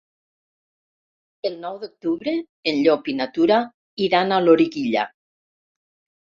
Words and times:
El 1.49 1.57
nou 1.65 1.77
d'octubre 1.83 2.33
en 2.73 2.81
Llop 2.87 3.11
i 3.15 3.17
na 3.21 3.29
Tura 3.37 3.61
iran 4.09 4.33
a 4.33 4.43
Loriguilla. 4.49 5.09